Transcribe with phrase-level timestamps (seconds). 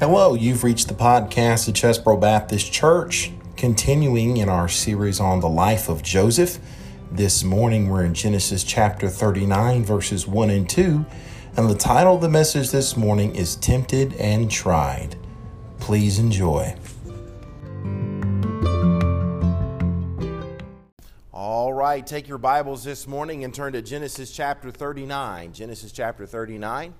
[0.00, 5.48] Hello, you've reached the podcast of Chesbro Baptist Church, continuing in our series on the
[5.50, 6.58] life of Joseph.
[7.12, 11.04] This morning we're in Genesis chapter 39, verses 1 and 2,
[11.58, 15.16] and the title of the message this morning is Tempted and Tried.
[15.80, 16.74] Please enjoy.
[21.30, 25.52] All right, take your Bibles this morning and turn to Genesis chapter 39.
[25.52, 26.94] Genesis chapter 39.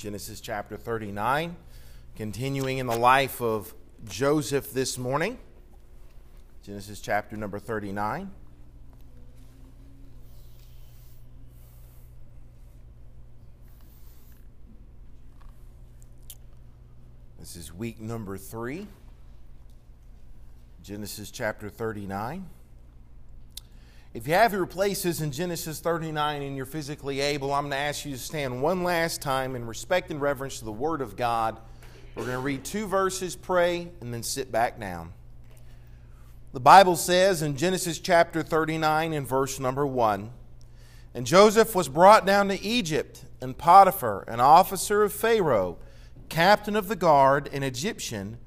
[0.00, 1.54] Genesis chapter 39,
[2.16, 3.74] continuing in the life of
[4.08, 5.36] Joseph this morning.
[6.64, 8.30] Genesis chapter number 39.
[17.38, 18.86] This is week number three.
[20.82, 22.46] Genesis chapter 39.
[24.12, 27.76] If you have your places in Genesis 39 and you're physically able, I'm going to
[27.76, 31.14] ask you to stand one last time in respect and reverence to the Word of
[31.14, 31.60] God.
[32.16, 35.12] We're going to read two verses, pray, and then sit back down.
[36.52, 40.32] The Bible says in Genesis chapter 39 and verse number 1
[41.14, 45.78] And Joseph was brought down to Egypt, and Potiphar, an officer of Pharaoh,
[46.28, 48.38] captain of the guard, an Egyptian,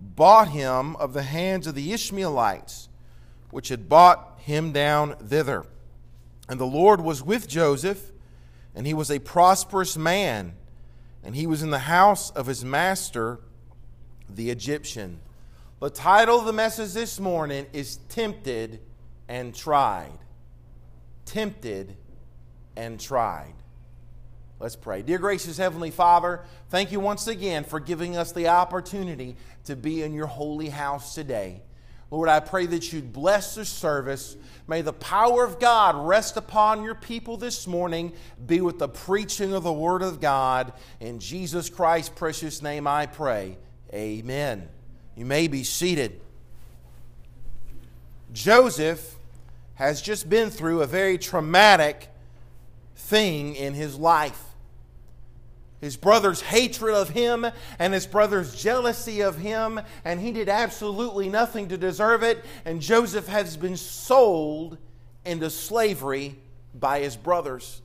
[0.00, 2.88] bought him of the hands of the Ishmaelites,
[3.50, 5.64] which had bought him down thither.
[6.48, 8.10] And the Lord was with Joseph,
[8.74, 10.54] and he was a prosperous man,
[11.22, 13.40] and he was in the house of his master,
[14.28, 15.20] the Egyptian.
[15.80, 18.80] The title of the message this morning is Tempted
[19.28, 20.18] and Tried.
[21.24, 21.96] Tempted
[22.76, 23.54] and Tried.
[24.60, 25.02] Let's pray.
[25.02, 30.02] Dear gracious Heavenly Father, thank you once again for giving us the opportunity to be
[30.02, 31.62] in your holy house today.
[32.10, 34.36] Lord, I pray that you'd bless the service.
[34.66, 38.12] May the power of God rest upon your people this morning.
[38.46, 40.72] Be with the preaching of the Word of God.
[41.00, 43.58] In Jesus Christ's precious name I pray.
[43.92, 44.68] Amen.
[45.16, 46.20] You may be seated.
[48.32, 49.16] Joseph
[49.74, 52.08] has just been through a very traumatic
[52.96, 54.42] thing in his life
[55.80, 57.46] his brother's hatred of him
[57.78, 62.44] and his brother's jealousy of him, and he did absolutely nothing to deserve it.
[62.64, 64.78] And Joseph has been sold
[65.24, 66.36] into slavery
[66.74, 67.82] by his brothers.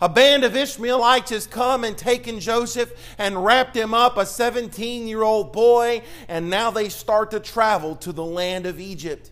[0.00, 5.06] A band of Ishmaelites has come and taken Joseph and wrapped him up, a 17
[5.06, 9.31] year old boy, and now they start to travel to the land of Egypt.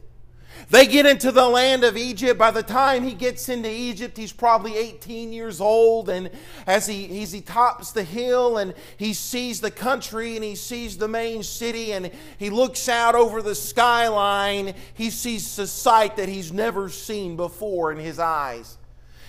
[0.70, 2.38] They get into the land of Egypt.
[2.38, 6.08] By the time he gets into Egypt, he's probably 18 years old.
[6.08, 6.30] And
[6.64, 10.96] as he, as he tops the hill and he sees the country and he sees
[10.96, 16.28] the main city and he looks out over the skyline, he sees a sight that
[16.28, 18.78] he's never seen before in his eyes.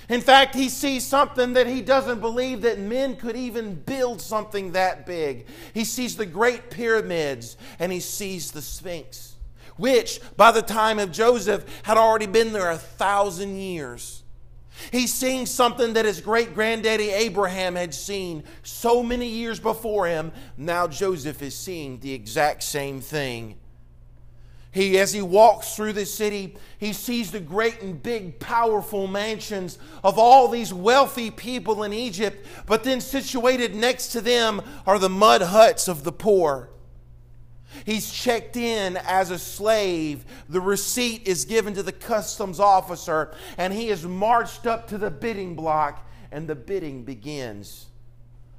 [0.09, 4.73] In fact, he sees something that he doesn't believe that men could even build something
[4.73, 5.47] that big.
[5.73, 9.30] He sees the great pyramids and he sees the Sphinx
[9.81, 14.23] which by the time of Joseph had already been there a thousand years.
[14.91, 20.31] He's seeing something that his great granddaddy Abraham had seen so many years before him.
[20.55, 23.57] Now Joseph is seeing the exact same thing.
[24.71, 29.77] He, as he walks through the city, he sees the great and big, powerful mansions
[30.01, 35.09] of all these wealthy people in Egypt, but then situated next to them are the
[35.09, 36.70] mud huts of the poor.
[37.85, 40.25] He's checked in as a slave.
[40.49, 45.11] The receipt is given to the customs officer, and he is marched up to the
[45.11, 47.87] bidding block, and the bidding begins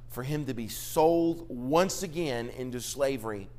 [0.09, 3.49] for him to be sold once again into slavery.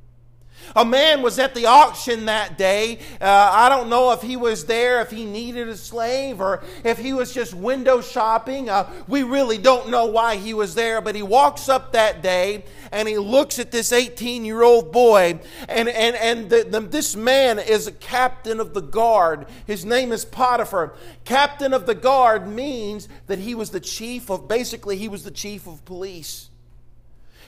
[0.75, 2.99] A man was at the auction that day.
[3.21, 6.97] Uh, I don't know if he was there, if he needed a slave, or if
[6.97, 8.69] he was just window shopping.
[8.69, 12.65] Uh, we really don't know why he was there, but he walks up that day
[12.91, 15.39] and he looks at this 18 year old boy.
[15.69, 19.47] And, and, and the, the, this man is a captain of the guard.
[19.65, 20.95] His name is Potiphar.
[21.23, 25.31] Captain of the guard means that he was the chief of, basically, he was the
[25.31, 26.49] chief of police.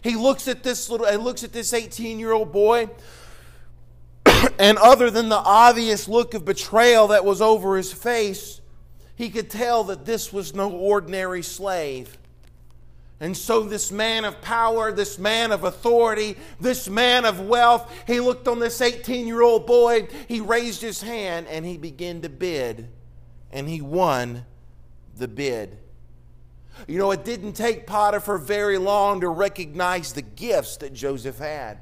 [0.07, 2.89] He looks at this little, he looks at this 18 year old boy,
[4.57, 8.61] and other than the obvious look of betrayal that was over his face,
[9.17, 12.17] he could tell that this was no ordinary slave.
[13.19, 18.21] And so, this man of power, this man of authority, this man of wealth, he
[18.21, 22.29] looked on this 18 year old boy, he raised his hand, and he began to
[22.29, 22.87] bid,
[23.51, 24.45] and he won
[25.17, 25.77] the bid.
[26.87, 31.79] You know, it didn't take Potiphar very long to recognize the gifts that Joseph had.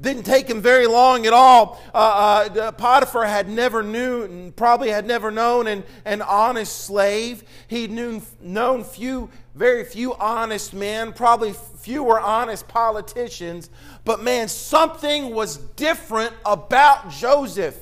[0.00, 1.80] Didn't take him very long at all.
[1.94, 7.44] Uh, uh, Potiphar had never knew, probably had never known an, an honest slave.
[7.68, 13.70] He'd known few very few honest men, probably fewer honest politicians,
[14.04, 17.78] but man, something was different about Joseph.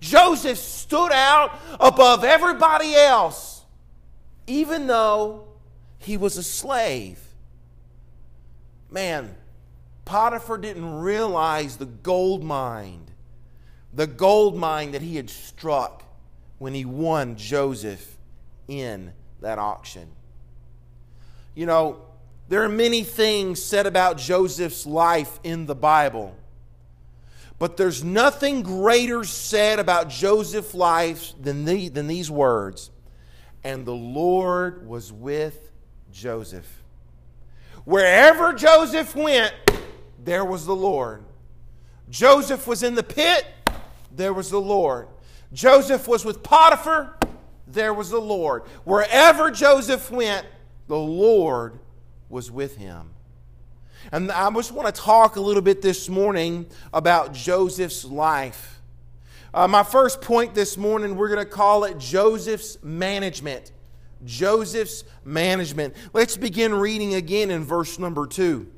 [0.00, 3.64] Joseph stood out above everybody else,
[4.46, 5.48] even though
[6.04, 7.18] he was a slave.
[8.90, 9.34] Man,
[10.04, 13.06] Potiphar didn't realize the gold mine,
[13.92, 16.04] the gold mine that he had struck
[16.58, 18.16] when he won Joseph
[18.68, 20.08] in that auction.
[21.54, 22.02] You know,
[22.48, 26.36] there are many things said about Joseph's life in the Bible.
[27.58, 32.90] But there's nothing greater said about Joseph's life than, the, than these words.
[33.62, 35.70] And the Lord was with
[36.14, 36.82] Joseph.
[37.84, 39.52] Wherever Joseph went,
[40.22, 41.24] there was the Lord.
[42.08, 43.44] Joseph was in the pit,
[44.14, 45.08] there was the Lord.
[45.52, 47.18] Joseph was with Potiphar,
[47.66, 48.62] there was the Lord.
[48.84, 50.46] Wherever Joseph went,
[50.86, 51.80] the Lord
[52.28, 53.10] was with him.
[54.12, 58.80] And I just want to talk a little bit this morning about Joseph's life.
[59.52, 63.72] Uh, my first point this morning, we're going to call it Joseph's management.
[64.24, 65.94] Joseph's management.
[66.12, 68.68] Let's begin reading again in verse number two.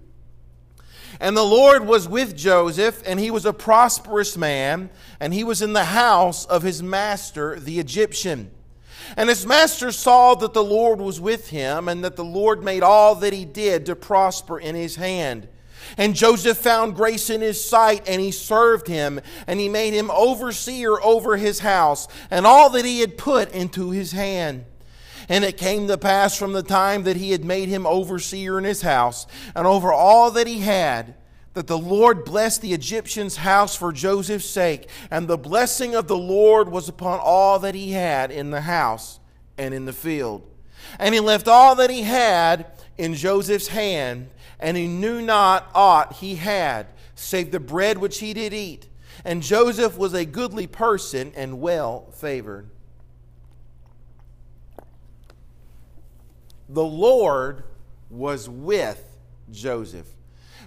[1.20, 5.62] And the Lord was with Joseph, and he was a prosperous man, and he was
[5.62, 8.50] in the house of his master, the Egyptian.
[9.16, 12.82] And his master saw that the Lord was with him, and that the Lord made
[12.82, 15.48] all that he did to prosper in his hand.
[15.96, 20.10] And Joseph found grace in his sight, and he served him, and he made him
[20.10, 24.64] overseer over his house, and all that he had put into his hand.
[25.28, 28.64] And it came to pass from the time that he had made him overseer in
[28.64, 31.14] his house, and over all that he had,
[31.54, 36.16] that the Lord blessed the Egyptian's house for Joseph's sake, and the blessing of the
[36.16, 39.20] Lord was upon all that he had in the house
[39.56, 40.42] and in the field.
[40.98, 42.66] And he left all that he had
[42.98, 44.28] in Joseph's hand,
[44.60, 48.86] and he knew not aught he had, save the bread which he did eat.
[49.24, 52.68] And Joseph was a goodly person and well favored.
[56.68, 57.64] The Lord
[58.10, 59.02] was with
[59.50, 60.06] Joseph.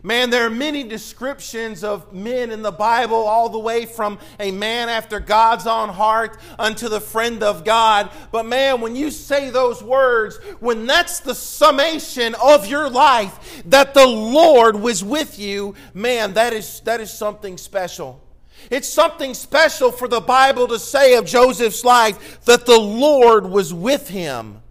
[0.01, 4.51] Man, there are many descriptions of men in the Bible, all the way from a
[4.51, 8.09] man after God's own heart unto the friend of God.
[8.31, 13.93] But man, when you say those words, when that's the summation of your life, that
[13.93, 18.23] the Lord was with you, man, that is, that is something special.
[18.69, 23.73] It's something special for the Bible to say of Joseph's life that the Lord was
[23.73, 24.61] with him.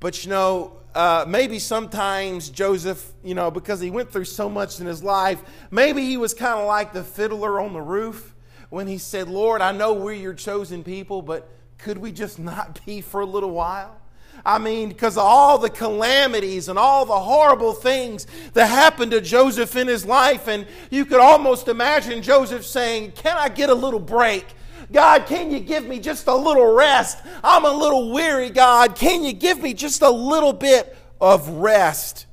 [0.00, 4.80] But you know, uh, maybe sometimes Joseph, you know, because he went through so much
[4.80, 8.34] in his life, maybe he was kind of like the fiddler on the roof
[8.70, 12.84] when he said, Lord, I know we're your chosen people, but could we just not
[12.86, 14.00] be for a little while?
[14.44, 19.20] I mean, because of all the calamities and all the horrible things that happened to
[19.20, 20.46] Joseph in his life.
[20.46, 24.46] And you could almost imagine Joseph saying, Can I get a little break?
[24.92, 27.18] God, can you give me just a little rest?
[27.42, 28.94] I'm a little weary, God.
[28.94, 32.26] Can you give me just a little bit of rest?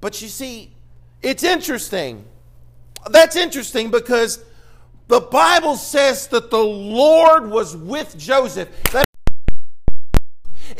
[0.00, 0.72] But you see,
[1.22, 2.24] it's interesting.
[3.10, 4.44] That's interesting because
[5.08, 8.68] the Bible says that the Lord was with Joseph.
[8.92, 9.07] That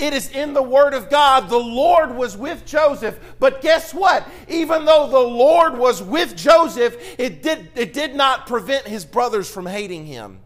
[0.01, 1.49] it is in the Word of God.
[1.49, 3.19] The Lord was with Joseph.
[3.39, 4.27] But guess what?
[4.49, 9.51] Even though the Lord was with Joseph, it did, it did not prevent his brothers
[9.51, 10.41] from hating him.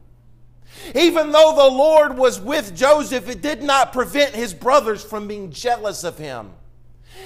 [0.95, 5.51] Even though the Lord was with Joseph, it did not prevent his brothers from being
[5.51, 6.53] jealous of him.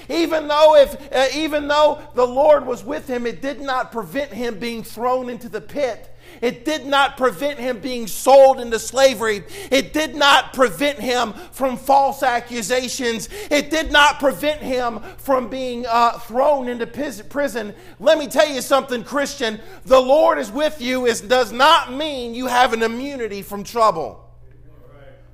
[0.08, 4.32] Even though, if, uh, even though the Lord was with him, it did not prevent
[4.32, 6.15] him being thrown into the pit.
[6.40, 9.44] It did not prevent him being sold into slavery.
[9.70, 13.28] It did not prevent him from false accusations.
[13.50, 17.74] It did not prevent him from being uh, thrown into prison.
[17.98, 19.60] Let me tell you something, Christian.
[19.84, 24.25] The Lord is with you is, does not mean you have an immunity from trouble.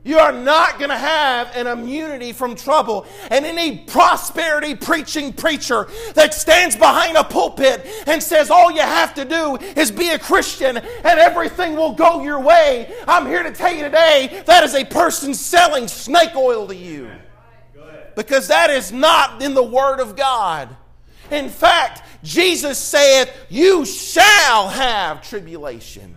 [0.04, 3.06] You are not going to have an immunity from trouble.
[3.30, 9.14] And any prosperity preaching preacher that stands behind a pulpit and says all you have
[9.14, 13.52] to do is be a Christian and everything will go your way, I'm here to
[13.52, 17.08] tell you today that is a person selling snake oil to you.
[18.16, 20.68] Because that is not in the Word of God.
[21.30, 26.16] In fact, Jesus saith, You shall have tribulation.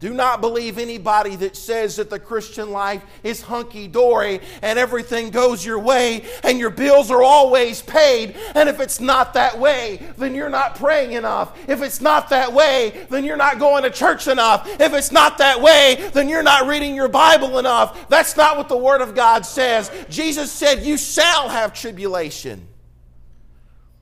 [0.00, 5.28] Do not believe anybody that says that the Christian life is hunky dory and everything
[5.28, 8.34] goes your way and your bills are always paid.
[8.54, 11.54] And if it's not that way, then you're not praying enough.
[11.68, 14.66] If it's not that way, then you're not going to church enough.
[14.80, 18.08] If it's not that way, then you're not reading your Bible enough.
[18.08, 19.90] That's not what the Word of God says.
[20.08, 22.69] Jesus said, You shall have tribulation.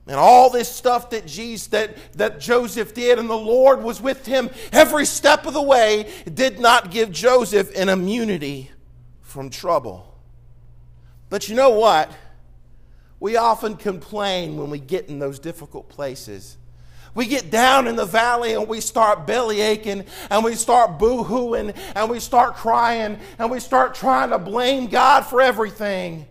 [0.09, 4.25] And all this stuff that Jesus that, that Joseph did and the Lord was with
[4.25, 8.71] him every step of the way did not give Joseph an immunity
[9.21, 10.19] from trouble.
[11.29, 12.11] But you know what?
[13.19, 16.57] We often complain when we get in those difficult places.
[17.13, 21.23] We get down in the valley and we start belly aching and we start boo
[21.23, 26.25] hooing and we start crying and we start trying to blame God for everything.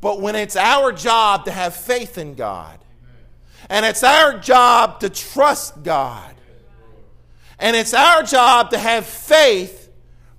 [0.00, 2.78] But when it's our job to have faith in God,
[3.68, 6.34] and it's our job to trust God,
[7.58, 9.90] and it's our job to have faith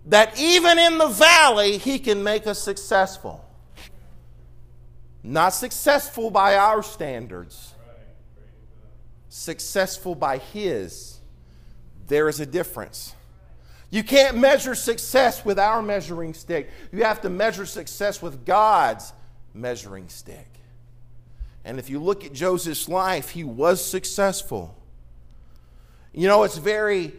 [0.05, 3.43] that even in the valley, He can make us successful.
[5.23, 7.73] Not successful by our standards,
[9.29, 11.19] successful by His.
[12.07, 13.13] There is a difference.
[13.89, 16.69] You can't measure success with our measuring stick.
[16.91, 19.11] You have to measure success with God's
[19.57, 20.47] measuring stick.
[21.65, 24.75] And if you look at Joseph's life, he was successful.
[26.13, 27.13] You know, it's very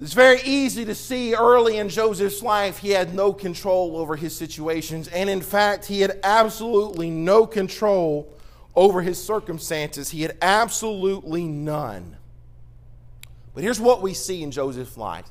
[0.00, 4.34] it's very easy to see early in Joseph's life he had no control over his
[4.34, 8.32] situations and in fact he had absolutely no control
[8.74, 10.10] over his circumstances.
[10.10, 12.16] He had absolutely none.
[13.54, 15.26] But here's what we see in Joseph's life.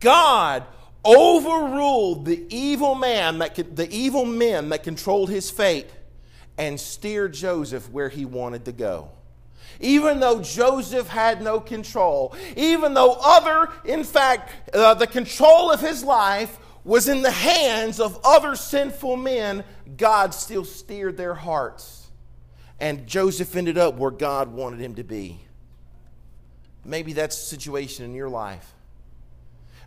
[0.00, 0.64] God
[1.04, 5.88] overruled the evil man that the evil men that controlled his fate
[6.56, 9.10] and steered Joseph where he wanted to go.
[9.80, 15.80] Even though Joseph had no control, even though other, in fact, uh, the control of
[15.80, 19.64] his life was in the hands of other sinful men,
[19.96, 22.08] God still steered their hearts.
[22.78, 25.40] And Joseph ended up where God wanted him to be.
[26.84, 28.73] Maybe that's the situation in your life.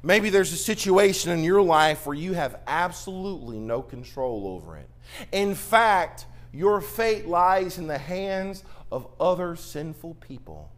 [0.03, 4.89] Maybe there's a situation in your life where you have absolutely no control over it.
[5.31, 10.71] In fact, your fate lies in the hands of other sinful people.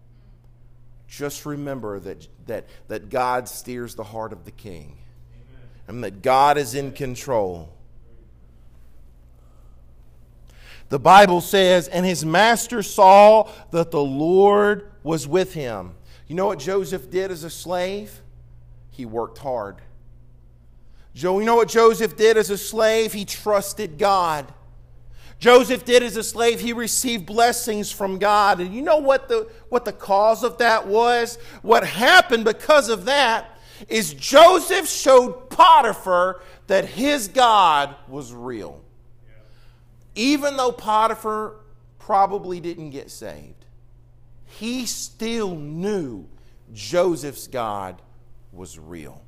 [1.07, 4.97] Just remember that, that, that God steers the heart of the king
[5.33, 5.69] Amen.
[5.87, 7.73] and that God is in control.
[10.89, 15.95] The Bible says, and his master saw that the Lord was with him.
[16.27, 18.21] You know what Joseph did as a slave?
[18.99, 19.77] He worked hard.
[21.15, 23.13] Joe, you know what Joseph did as a slave?
[23.13, 24.53] He trusted God.
[25.39, 28.59] Joseph did as a slave, he received blessings from God.
[28.59, 31.37] And you know what the, what the cause of that was?
[31.61, 38.81] What happened because of that is Joseph showed Potiphar that his God was real.
[40.13, 41.55] Even though Potiphar
[41.99, 43.63] probably didn't get saved,
[44.45, 46.27] he still knew
[46.73, 48.01] Joseph's God
[48.59, 49.21] was real.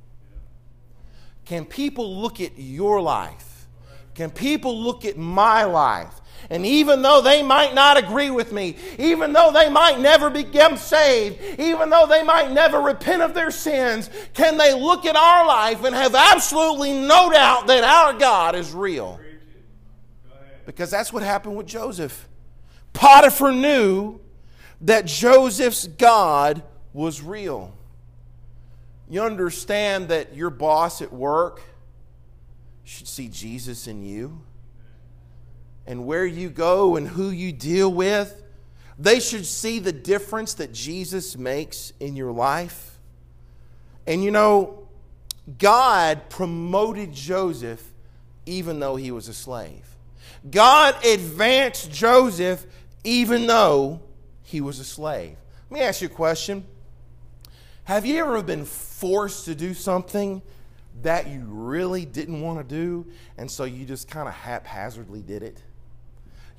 [1.46, 3.66] Can people look at your life?
[4.14, 6.20] Can people look at my life?
[6.50, 10.76] And even though they might not agree with me, even though they might never become
[10.76, 15.46] saved, even though they might never repent of their sins, can they look at our
[15.46, 19.18] life and have absolutely no doubt that our God is real?
[20.66, 22.28] Because that's what happened with Joseph.
[22.92, 24.20] Potiphar knew
[24.82, 26.62] that Joseph's God
[26.92, 27.72] was real.
[29.08, 31.60] You understand that your boss at work
[32.84, 34.42] should see Jesus in you.
[35.86, 38.42] And where you go and who you deal with,
[38.98, 42.98] they should see the difference that Jesus makes in your life.
[44.06, 44.86] And you know,
[45.58, 47.82] God promoted Joseph
[48.46, 49.96] even though he was a slave.
[50.50, 52.64] God advanced Joseph
[53.04, 54.00] even though
[54.42, 55.36] he was a slave.
[55.70, 56.64] Let me ask you a question.
[57.92, 60.40] Have you ever been forced to do something
[61.02, 63.04] that you really didn't want to do,
[63.36, 65.62] and so you just kind of haphazardly did it?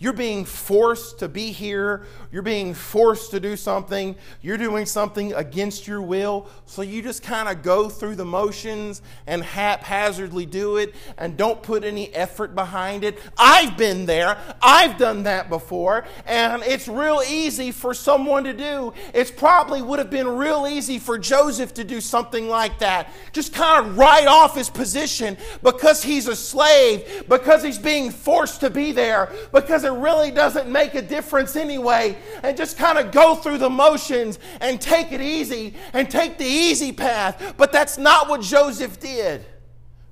[0.03, 2.03] You're being forced to be here.
[2.29, 4.17] You're being forced to do something.
[4.41, 6.49] You're doing something against your will.
[6.65, 11.63] So you just kind of go through the motions and haphazardly do it and don't
[11.63, 13.17] put any effort behind it.
[13.37, 14.37] I've been there.
[14.61, 16.03] I've done that before.
[16.25, 18.91] And it's real easy for someone to do.
[19.13, 23.09] It's probably would have been real easy for Joseph to do something like that.
[23.31, 28.59] Just kind of write off his position because he's a slave, because he's being forced
[28.59, 33.35] to be there, because really doesn't make a difference anyway and just kind of go
[33.35, 37.55] through the motions and take it easy and take the easy path.
[37.57, 39.45] But that's not what Joseph did.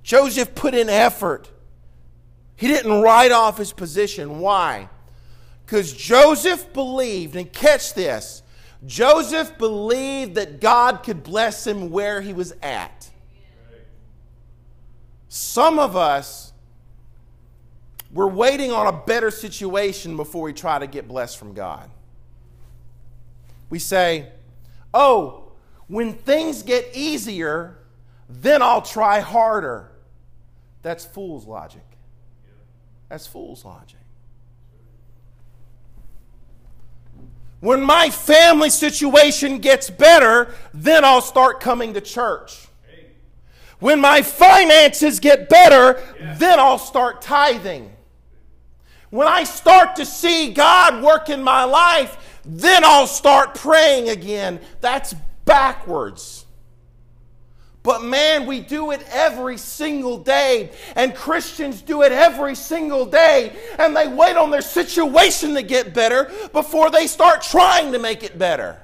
[0.04, 1.50] Joseph put in effort.
[2.56, 4.40] He didn't write off his position.
[4.40, 4.90] Why?
[5.66, 8.44] Because Joseph believed, and catch this
[8.86, 13.10] Joseph believed that God could bless him where he was at.
[15.30, 16.51] Some of us,
[18.14, 21.90] we're waiting on a better situation before we try to get blessed from God.
[23.70, 24.30] We say,
[24.94, 25.52] oh,
[25.88, 27.78] when things get easier,
[28.30, 29.92] then I'll try harder.
[30.82, 31.84] That's fool's logic.
[33.08, 33.98] That's fool's logic.
[37.62, 42.68] When my family situation gets better, then I'll start coming to church.
[43.80, 46.02] When my finances get better,
[46.40, 47.91] then I'll start tithing.
[49.12, 54.60] When I start to see God work in my life, then I'll start praying again.
[54.80, 55.14] That's
[55.46, 56.46] backwards.
[57.84, 60.72] But man, we do it every single day.
[60.96, 63.56] And Christians do it every single day.
[63.78, 68.24] And they wait on their situation to get better before they start trying to make
[68.24, 68.80] it better.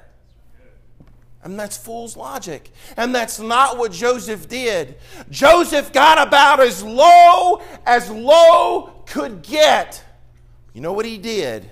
[1.44, 2.70] And that's fool's logic.
[2.96, 4.96] And that's not what Joseph did.
[5.30, 10.04] Joseph got about as low as low could get.
[10.78, 11.68] You know what he did?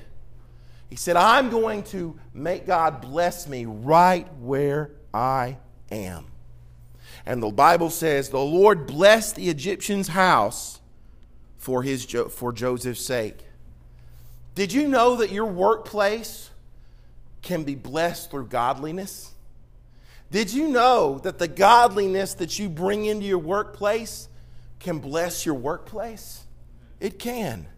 [0.90, 5.58] He said, I'm going to make God bless me right where I
[5.92, 6.26] am.
[7.24, 10.80] And the Bible says, The Lord blessed the Egyptian's house
[11.56, 13.38] for, his, for Joseph's sake.
[14.56, 16.50] Did you know that your workplace
[17.42, 19.34] can be blessed through godliness?
[20.32, 24.28] Did you know that the godliness that you bring into your workplace
[24.80, 26.44] can bless your workplace?
[26.98, 27.68] It can.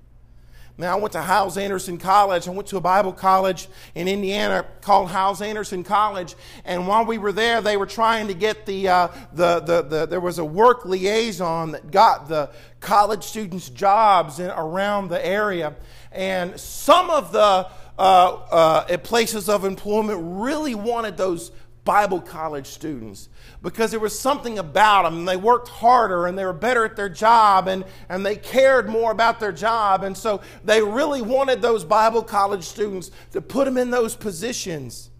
[0.80, 2.46] Now, I went to Hyles Anderson College.
[2.46, 3.66] I went to a Bible college
[3.96, 6.36] in Indiana called Hyles Anderson College.
[6.64, 10.06] And while we were there, they were trying to get the, uh, the, the, the,
[10.06, 15.74] there was a work liaison that got the college students jobs in, around the area.
[16.12, 21.50] And some of the uh, uh, places of employment really wanted those
[21.84, 23.28] Bible college students
[23.62, 25.24] because there was something about them.
[25.24, 29.10] They worked harder and they were better at their job and, and they cared more
[29.10, 30.04] about their job.
[30.04, 35.10] And so they really wanted those Bible college students to put them in those positions.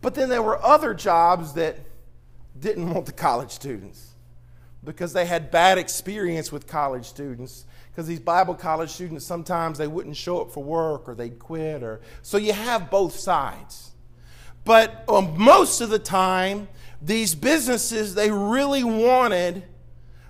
[0.00, 1.78] But then there were other jobs that
[2.58, 4.14] didn't want the college students
[4.84, 9.86] because they had bad experience with college students because these bible college students sometimes they
[9.86, 13.90] wouldn't show up for work or they'd quit or so you have both sides
[14.64, 16.68] but um, most of the time,
[17.02, 19.64] these businesses, they really wanted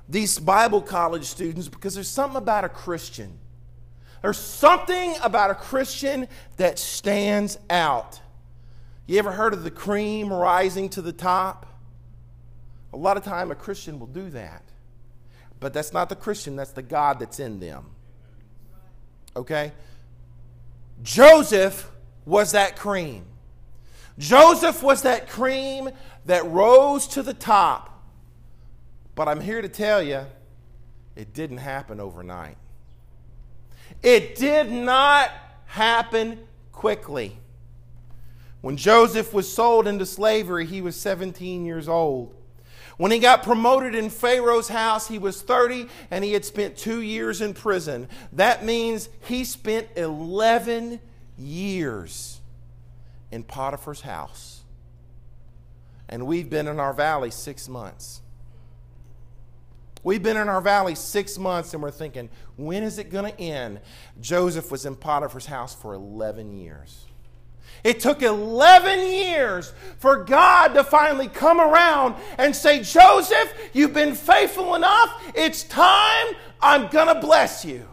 [0.09, 3.39] these Bible college students because there's something about a Christian.
[4.23, 8.21] There's something about a Christian that stands out.
[9.07, 11.67] You ever heard of the cream rising to the top?
[12.93, 14.63] A lot of time a Christian will do that.
[15.59, 17.87] But that's not the Christian, that's the God that's in them.
[19.37, 19.73] Okay?
[21.03, 21.91] Joseph
[22.25, 23.25] was that cream.
[24.19, 25.91] Joseph was that cream
[26.27, 28.03] that rose to the top.
[29.15, 30.27] But I'm here to tell you,
[31.17, 32.57] it didn't happen overnight.
[34.03, 35.31] It did not
[35.67, 37.39] happen quickly.
[38.61, 42.35] When Joseph was sold into slavery, he was 17 years old.
[42.97, 47.01] When he got promoted in Pharaoh's house, he was 30 and he had spent two
[47.01, 48.09] years in prison.
[48.35, 51.01] That means he spent 11
[51.39, 52.41] years
[53.31, 54.60] in Potiphar's house.
[56.11, 58.21] And we've been in our valley six months.
[60.03, 63.41] We've been in our valley six months and we're thinking, when is it going to
[63.41, 63.81] end?
[64.21, 67.07] Joseph was in Potiphar's house for 11 years.
[67.85, 74.15] It took 11 years for God to finally come around and say, Joseph, you've been
[74.15, 75.23] faithful enough.
[75.35, 76.35] It's time.
[76.61, 77.87] I'm going to bless you.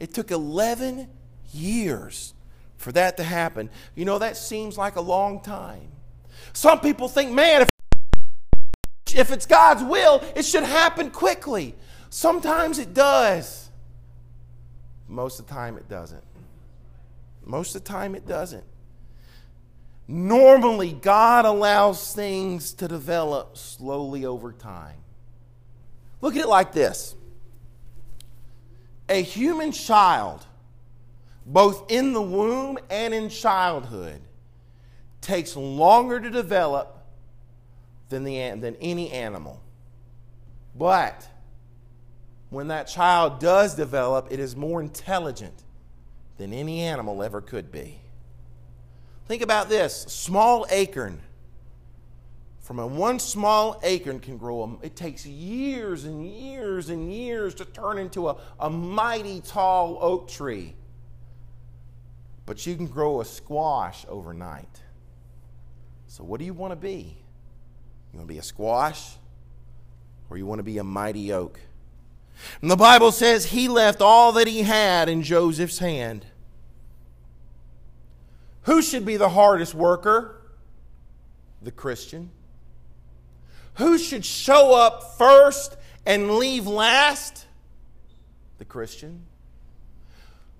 [0.00, 1.08] It took 11
[1.52, 2.34] years
[2.76, 3.70] for that to happen.
[3.94, 5.88] You know, that seems like a long time.
[6.56, 7.68] Some people think, man, if,
[9.14, 11.74] if it's God's will, it should happen quickly.
[12.08, 13.70] Sometimes it does.
[15.06, 16.24] Most of the time, it doesn't.
[17.44, 18.64] Most of the time, it doesn't.
[20.08, 24.96] Normally, God allows things to develop slowly over time.
[26.22, 27.14] Look at it like this
[29.10, 30.46] a human child
[31.44, 34.22] both in the womb and in childhood,
[35.26, 37.04] takes longer to develop
[38.08, 39.60] than, the, than any animal.
[40.76, 41.28] But
[42.50, 45.64] when that child does develop, it is more intelligent
[46.38, 47.98] than any animal ever could be.
[49.26, 51.20] Think about this small acorn.
[52.60, 57.64] From a one small acorn can grow, it takes years and years and years to
[57.64, 60.74] turn into a, a mighty tall oak tree.
[62.44, 64.82] But you can grow a squash overnight.
[66.16, 67.14] So, what do you want to be?
[68.10, 69.16] You want to be a squash
[70.30, 71.60] or you want to be a mighty oak?
[72.62, 76.24] And the Bible says he left all that he had in Joseph's hand.
[78.62, 80.40] Who should be the hardest worker?
[81.60, 82.30] The Christian.
[83.74, 85.76] Who should show up first
[86.06, 87.44] and leave last?
[88.56, 89.26] The Christian.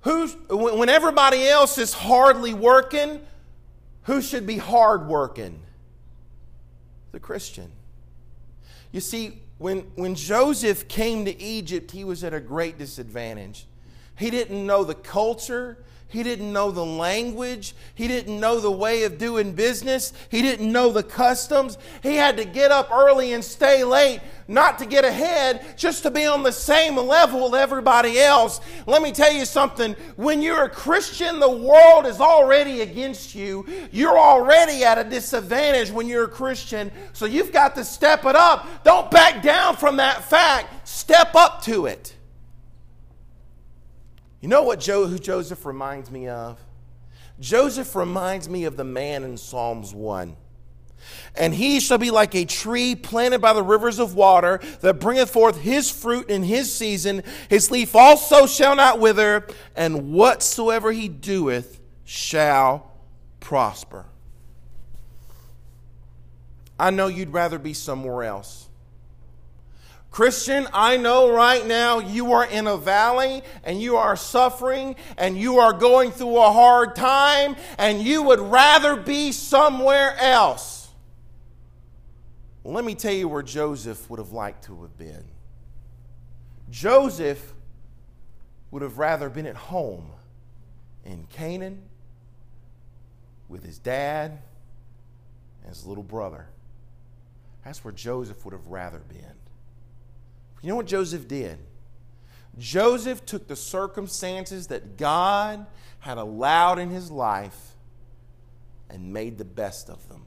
[0.03, 3.23] Who's, when everybody else is hardly working,
[4.07, 5.61] who should be hard working?
[7.12, 7.71] The Christian.
[8.92, 13.66] You see, when, when Joseph came to Egypt, he was at a great disadvantage.
[14.16, 17.75] He didn't know the culture, he didn't know the language.
[17.95, 20.12] He didn't know the way of doing business.
[20.31, 21.79] He didn't know the customs.
[22.03, 26.11] He had to get up early and stay late, not to get ahead, just to
[26.12, 28.61] be on the same level with everybody else.
[28.87, 29.97] Let me tell you something.
[30.14, 33.66] When you're a Christian, the world is already against you.
[33.90, 36.92] You're already at a disadvantage when you're a Christian.
[37.14, 38.85] So you've got to step it up.
[38.85, 42.15] Don't back down from that fact, step up to it.
[44.40, 46.59] You know what jo- who Joseph reminds me of?
[47.40, 50.37] Joseph reminds me of the man in Psalms 1.
[51.37, 55.31] And he shall be like a tree planted by the rivers of water that bringeth
[55.31, 57.22] forth his fruit in his season.
[57.49, 59.46] His leaf also shall not wither,
[59.77, 62.90] and whatsoever he doeth shall
[63.40, 64.07] prosper.
[66.79, 68.65] I know you'd rather be somewhere else.
[70.16, 75.37] Christian, I know right now you are in a valley and you are suffering and
[75.37, 80.88] you are going through a hard time and you would rather be somewhere else.
[82.62, 85.22] Well, let me tell you where Joseph would have liked to have been.
[86.70, 87.52] Joseph
[88.70, 90.12] would have rather been at home
[91.05, 91.83] in Canaan
[93.50, 94.38] with his dad
[95.61, 96.46] and his little brother.
[97.66, 99.37] That's where Joseph would have rather been.
[100.62, 101.59] You know what Joseph did?
[102.59, 105.66] Joseph took the circumstances that God
[106.01, 107.75] had allowed in his life
[108.88, 110.23] and made the best of them.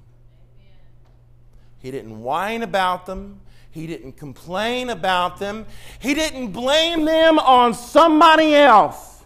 [1.80, 3.42] He didn't whine about them.
[3.72, 5.66] He didn't complain about them.
[6.00, 9.24] He didn't blame them on somebody else.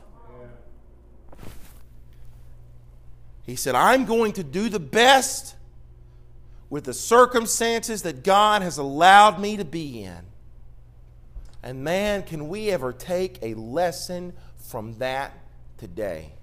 [3.45, 5.55] He said, I'm going to do the best
[6.69, 10.32] with the circumstances that God has allowed me to be in.
[11.63, 14.33] And man, can we ever take a lesson
[14.69, 15.33] from that
[15.77, 16.33] today?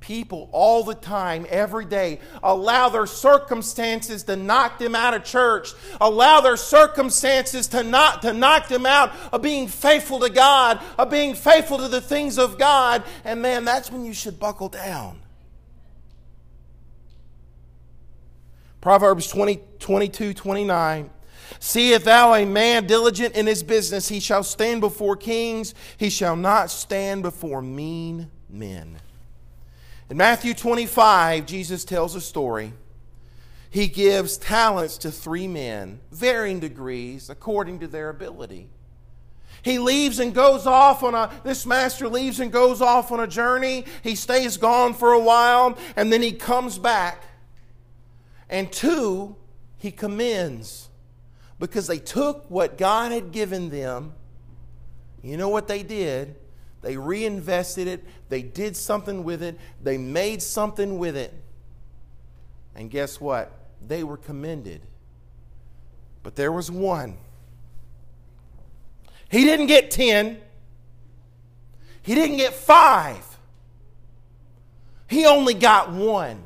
[0.00, 5.72] People all the time, every day, allow their circumstances to knock them out of church,
[6.00, 11.10] allow their circumstances to, not, to knock them out of being faithful to God, of
[11.10, 13.04] being faithful to the things of God.
[13.24, 15.20] And man, that's when you should buckle down.
[18.80, 21.10] Proverbs 20, 22, 29.
[21.58, 26.36] Seest thou a man diligent in his business, he shall stand before kings, he shall
[26.36, 28.98] not stand before mean men.
[30.08, 32.72] In Matthew 25, Jesus tells a story.
[33.70, 38.68] He gives talents to three men, varying degrees according to their ability.
[39.62, 43.26] He leaves and goes off on a, this master leaves and goes off on a
[43.26, 43.84] journey.
[44.02, 47.24] He stays gone for a while and then he comes back.
[48.48, 49.34] And two,
[49.76, 50.88] he commends
[51.58, 54.12] because they took what God had given them.
[55.22, 56.36] You know what they did?
[56.82, 61.34] They reinvested it, they did something with it, they made something with it.
[62.76, 63.52] And guess what?
[63.84, 64.82] They were commended.
[66.22, 67.16] But there was one.
[69.28, 70.40] He didn't get 10.
[72.02, 73.38] He didn't get 5.
[75.08, 76.44] He only got one.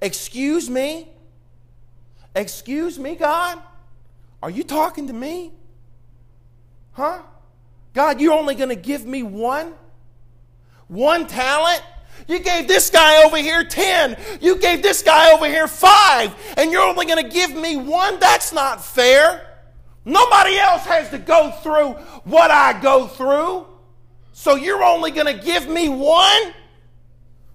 [0.00, 1.11] Excuse me?
[2.34, 3.58] Excuse me, God?
[4.42, 5.52] Are you talking to me?
[6.92, 7.22] Huh?
[7.94, 9.74] God, you're only going to give me one?
[10.88, 11.82] One talent?
[12.28, 14.16] You gave this guy over here 10.
[14.40, 16.54] You gave this guy over here 5.
[16.56, 18.18] And you're only going to give me one?
[18.20, 19.48] That's not fair.
[20.04, 21.92] Nobody else has to go through
[22.24, 23.66] what I go through.
[24.32, 26.54] So you're only going to give me one?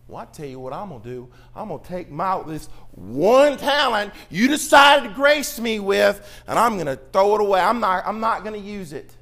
[0.08, 1.30] Well, I tell you what I'm going to do.
[1.54, 6.57] I'm going to take my this one talent you decided to grace me with, and
[6.57, 7.60] I'm going to throw it away.
[7.60, 9.15] I'm not, I'm not going to use it.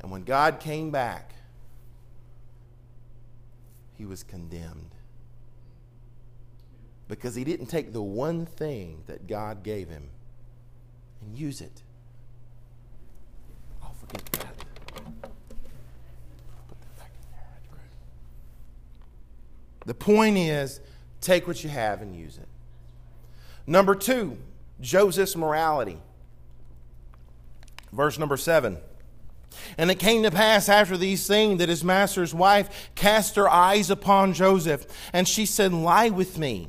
[0.00, 1.32] And when God came back,
[3.96, 4.90] he was condemned.
[7.06, 10.08] Because he didn't take the one thing that God gave him
[11.20, 11.82] and use it.
[13.80, 14.56] I'll forget that.
[15.22, 17.80] Put that back in there.
[19.86, 20.80] The point is
[21.24, 22.48] take what you have and use it.
[23.66, 24.38] Number two,
[24.80, 25.98] Joseph's morality.
[27.92, 28.78] Verse number seven.
[29.78, 33.88] And it came to pass after these things that his master's wife cast her eyes
[33.88, 36.68] upon Joseph, and she said, Lie with me.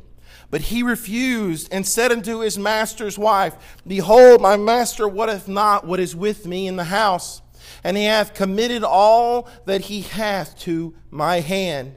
[0.52, 6.00] But he refused and said unto his master's wife, Behold, my master wotteth not what
[6.00, 7.42] is with me in the house,
[7.84, 11.96] and he hath committed all that he hath to my hand.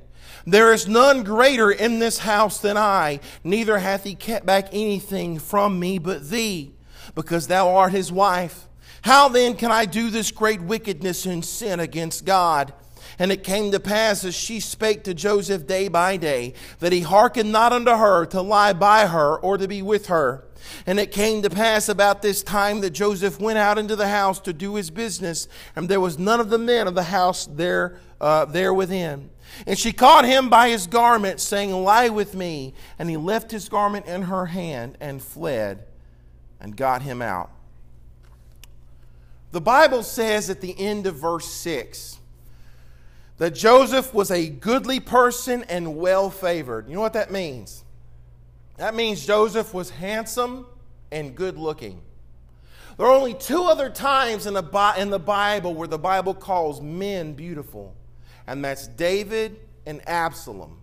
[0.51, 5.39] There is none greater in this house than I, neither hath he kept back anything
[5.39, 6.73] from me but thee,
[7.15, 8.67] because thou art his wife.
[9.03, 12.73] How then can I do this great wickedness and sin against God?
[13.19, 17.03] And it came to pass as she spake to Joseph day by day, that he
[17.03, 20.47] hearkened not unto her to lie by her or to be with her.
[20.87, 24.41] And it came to pass about this time that Joseph went out into the house
[24.41, 28.01] to do his business, and there was none of the men of the house there,
[28.19, 29.29] uh, there within.
[29.67, 32.75] And she caught him by his garment, saying, Lie with me.
[32.99, 35.85] And he left his garment in her hand and fled
[36.61, 37.51] and got him out.
[39.51, 42.19] The Bible says at the end of verse 6
[43.39, 46.89] that Joseph was a goodly person and well favored.
[46.89, 47.85] You know what that means?
[48.77, 50.67] That means Joseph was handsome
[51.11, 52.01] and good looking.
[52.97, 57.95] There are only two other times in the, Bible where the Bible calls men beautiful,
[58.49, 60.79] and that's David and Absalom.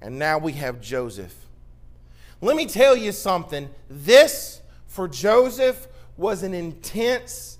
[0.00, 1.34] And now we have Joseph.
[2.40, 3.68] Let me tell you something.
[3.90, 7.58] This, for Joseph, was an intense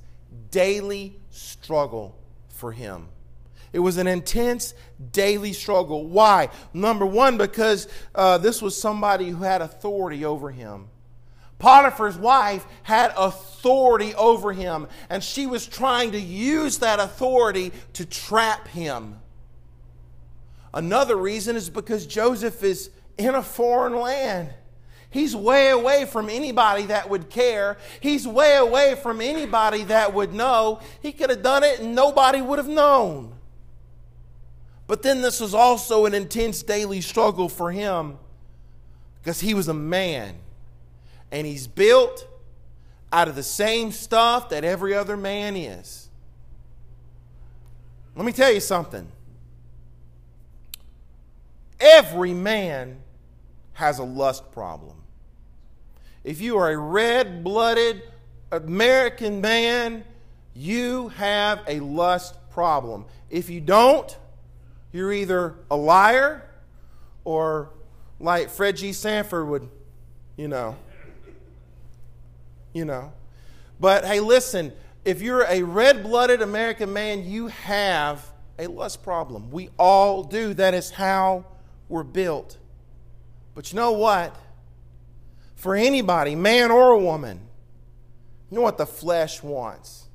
[0.53, 2.17] daily struggle
[2.49, 3.09] for him.
[3.73, 4.75] It was an intense
[5.11, 6.07] daily struggle.
[6.07, 6.49] Why?
[6.73, 10.89] Number one, because uh, this was somebody who had authority over him.
[11.59, 18.05] Potiphar's wife had authority over him, and she was trying to use that authority to
[18.05, 19.19] trap him.
[20.75, 24.51] Another reason is because Joseph is in a foreign land.
[25.11, 27.77] He's way away from anybody that would care.
[28.01, 30.81] He's way away from anybody that would know.
[31.03, 33.35] He could have done it and nobody would have known.
[34.87, 38.19] But then this was also an intense daily struggle for him
[39.21, 40.35] because he was a man
[41.31, 42.27] and he's built
[43.13, 46.09] out of the same stuff that every other man is.
[48.17, 49.07] Let me tell you something.
[51.83, 53.03] Every man
[53.73, 54.97] has a lust problem.
[56.23, 58.03] If you are a red blooded
[58.53, 60.05] American man,
[60.55, 63.07] you have a lust problem.
[63.31, 64.17] If you don't,
[64.93, 66.43] you're either a liar
[67.25, 67.71] or
[68.21, 68.93] like Fred G.
[68.93, 69.69] Sanford would,
[70.37, 70.77] you know.
[72.73, 73.13] You know.
[73.81, 74.73] But hey, listen,
[75.05, 79.51] if you're a red blooded American man, you have a lust problem.
[79.51, 80.55] We all do.
[80.55, 81.45] That is how
[81.89, 82.59] we're built.
[83.55, 84.35] But you know what?
[85.63, 87.41] for anybody, man or woman.
[88.51, 90.09] You know what the flesh wants?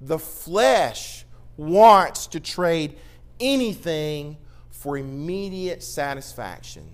[0.00, 1.26] The flesh
[1.58, 2.96] wants to trade
[3.38, 4.38] anything
[4.70, 6.88] for immediate satisfaction.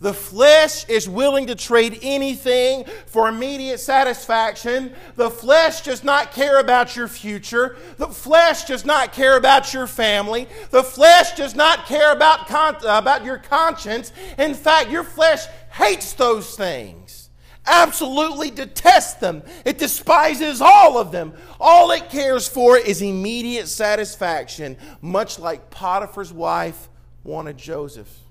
[0.00, 4.92] The flesh is willing to trade anything for immediate satisfaction.
[5.16, 7.76] The flesh does not care about your future.
[7.96, 10.46] The flesh does not care about your family.
[10.70, 14.12] The flesh does not care about, con- uh, about your conscience.
[14.38, 17.30] In fact, your flesh hates those things,
[17.66, 19.42] absolutely detests them.
[19.64, 21.32] It despises all of them.
[21.58, 26.88] All it cares for is immediate satisfaction, much like Potiphar's wife
[27.24, 28.27] wanted Joseph.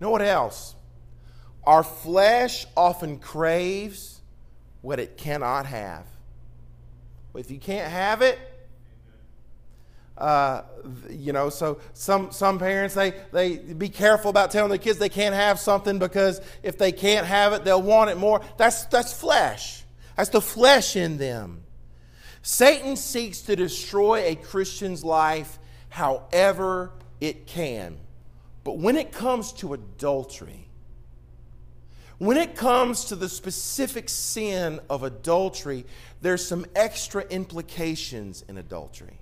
[0.00, 0.74] Know what else?
[1.64, 4.20] Our flesh often craves
[4.82, 6.06] what it cannot have.
[7.34, 8.38] If you can't have it,
[10.16, 10.62] uh,
[11.10, 15.08] you know, so some, some parents, they, they be careful about telling their kids they
[15.08, 18.40] can't have something because if they can't have it, they'll want it more.
[18.56, 19.82] That's, that's flesh.
[20.16, 21.64] That's the flesh in them.
[22.42, 27.98] Satan seeks to destroy a Christian's life however it can.
[28.64, 30.68] But when it comes to adultery,
[32.18, 35.84] when it comes to the specific sin of adultery,
[36.22, 39.20] there's some extra implications in adultery.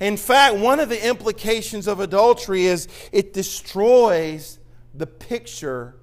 [0.00, 4.58] In fact, one of the implications of adultery is it destroys
[4.94, 5.94] the picture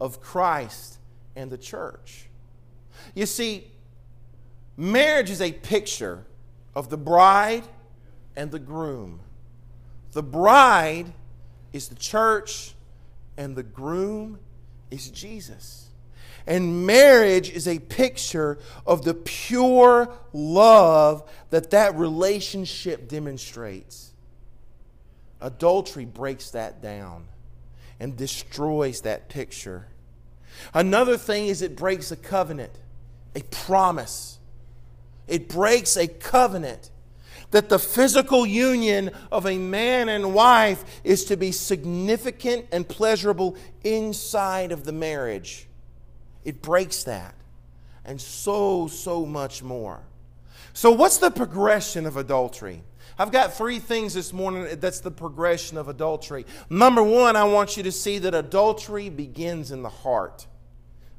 [0.00, 0.98] of Christ
[1.34, 2.26] and the church.
[3.14, 3.70] You see,
[4.76, 6.24] marriage is a picture
[6.74, 7.64] of the bride
[8.36, 9.20] and the groom.
[10.12, 11.12] The bride
[11.74, 12.72] is the church,
[13.36, 14.38] and the groom
[14.90, 15.90] is Jesus.
[16.46, 24.12] And marriage is a picture of the pure love that that relationship demonstrates.
[25.40, 27.26] Adultery breaks that down
[27.98, 29.88] and destroys that picture.
[30.72, 32.78] Another thing is it breaks a covenant,
[33.34, 34.38] a promise.
[35.26, 36.90] It breaks a covenant
[37.54, 43.56] that the physical union of a man and wife is to be significant and pleasurable
[43.84, 45.68] inside of the marriage.
[46.42, 47.32] It breaks that.
[48.04, 50.00] And so, so much more.
[50.72, 52.82] So, what's the progression of adultery?
[53.16, 56.46] I've got three things this morning that's the progression of adultery.
[56.68, 60.48] Number one, I want you to see that adultery begins in the heart.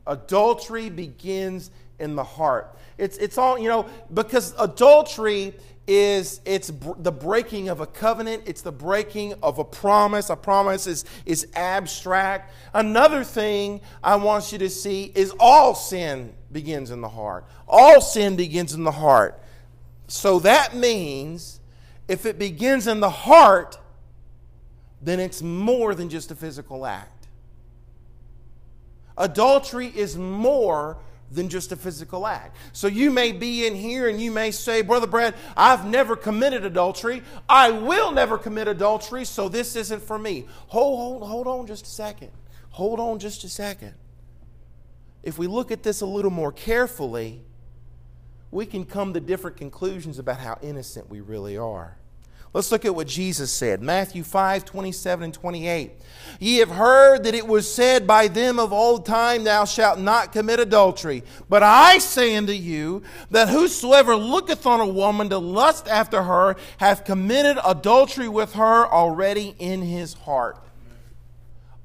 [0.05, 2.77] Adultery begins in the heart.
[2.97, 5.53] It's, it's all, you know, because adultery
[5.87, 8.43] is it's the breaking of a covenant.
[8.45, 10.29] It's the breaking of a promise.
[10.29, 12.53] A promise is, is abstract.
[12.73, 17.45] Another thing i want you to see is all sin begins in the heart.
[17.67, 19.39] All sin begins in the heart.
[20.07, 21.59] So that means
[22.07, 23.77] if it begins in the heart
[25.05, 27.27] then it's more than just a physical act.
[29.17, 30.97] Adultery is more
[31.31, 32.55] than just a physical act.
[32.71, 36.65] So you may be in here and you may say, Brother Brad, I've never committed
[36.65, 37.23] adultery.
[37.49, 40.45] I will never commit adultery, so this isn't for me.
[40.67, 42.31] Hold, hold, hold on just a second.
[42.71, 43.93] Hold on just a second.
[45.23, 47.41] If we look at this a little more carefully,
[48.51, 51.97] we can come to different conclusions about how innocent we really are.
[52.55, 53.81] Let's look at what Jesus said.
[53.81, 55.91] Matthew 5 27 and 28.
[56.39, 60.31] Ye have heard that it was said by them of old time, Thou shalt not
[60.31, 61.23] commit adultery.
[61.49, 66.55] But I say unto you that whosoever looketh on a woman to lust after her
[66.77, 70.57] hath committed adultery with her already in his heart.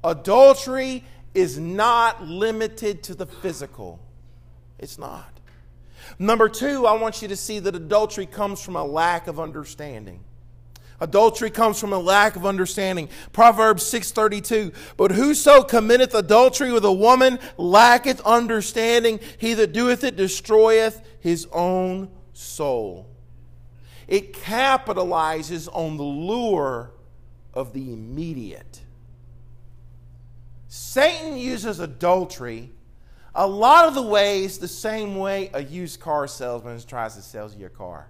[0.05, 1.03] Adultery
[1.33, 3.99] is not limited to the physical.
[4.79, 5.37] It's not.
[6.17, 10.21] Number two, I want you to see that adultery comes from a lack of understanding.
[11.01, 13.09] Adultery comes from a lack of understanding.
[13.33, 14.71] Proverbs 6:32.
[14.95, 19.19] But whoso committeth adultery with a woman lacketh understanding.
[19.39, 23.09] He that doeth it destroyeth his own soul.
[24.07, 26.91] It capitalizes on the lure
[27.53, 28.81] of the immediate.
[30.67, 32.71] Satan uses adultery
[33.33, 37.49] a lot of the ways the same way a used car salesman tries to sell
[37.51, 38.07] you a car.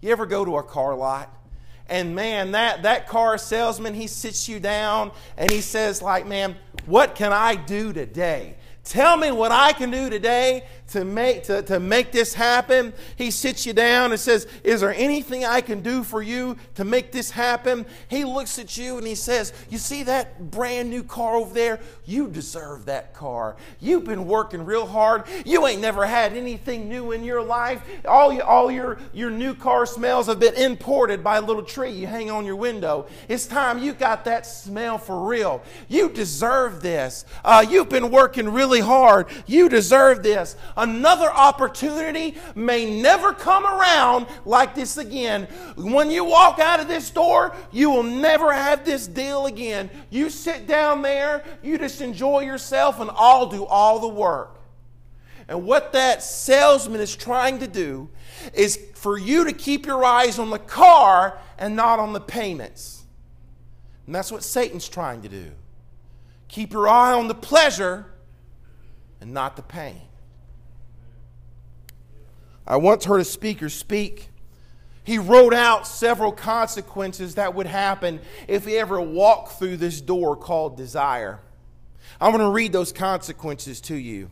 [0.00, 1.34] You ever go to a car lot?
[1.88, 6.56] And man that that car salesman he sits you down and he says like man
[6.86, 8.56] what can i do today?
[8.84, 12.92] Tell me what I can do today to make, to, to make this happen.
[13.16, 16.84] He sits you down and says, Is there anything I can do for you to
[16.84, 17.86] make this happen?
[18.08, 21.80] He looks at you and he says, You see that brand new car over there?
[22.04, 23.56] You deserve that car.
[23.80, 25.24] You've been working real hard.
[25.44, 27.82] You ain't never had anything new in your life.
[28.06, 32.06] All, all your, your new car smells have been imported by a little tree you
[32.06, 33.06] hang on your window.
[33.28, 35.62] It's time you got that smell for real.
[35.88, 37.24] You deserve this.
[37.44, 39.26] Uh, you've been working really hard.
[39.46, 40.56] You deserve this.
[40.76, 45.44] Another opportunity may never come around like this again.
[45.76, 49.90] When you walk out of this door, you will never have this deal again.
[50.10, 54.60] You sit down there, you just enjoy yourself, and I'll do all the work.
[55.46, 58.08] And what that salesman is trying to do
[58.52, 63.04] is for you to keep your eyes on the car and not on the payments.
[64.06, 65.52] And that's what Satan's trying to do.
[66.48, 68.06] Keep your eye on the pleasure
[69.20, 70.02] and not the pain.
[72.66, 74.30] I once heard a speaker speak.
[75.04, 80.34] He wrote out several consequences that would happen if he ever walked through this door
[80.34, 81.40] called desire.
[82.20, 84.30] I'm going to read those consequences to you.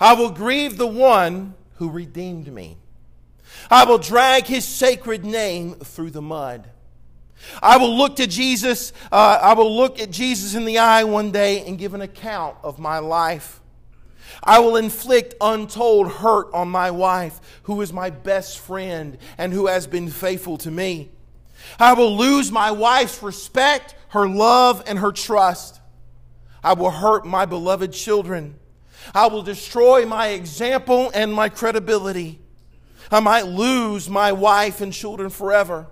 [0.00, 2.76] I will grieve the one who redeemed me.
[3.70, 6.68] I will drag his sacred name through the mud.
[7.60, 11.32] I will look to Jesus, uh, I will look at Jesus in the eye one
[11.32, 13.61] day and give an account of my life.
[14.42, 19.66] I will inflict untold hurt on my wife, who is my best friend and who
[19.66, 21.10] has been faithful to me.
[21.78, 25.80] I will lose my wife's respect, her love, and her trust.
[26.62, 28.58] I will hurt my beloved children.
[29.14, 32.40] I will destroy my example and my credibility.
[33.10, 35.86] I might lose my wife and children forever.